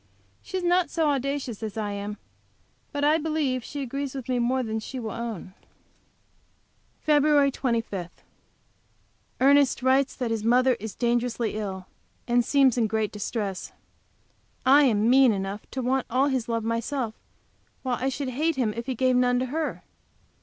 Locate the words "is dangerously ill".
10.79-11.85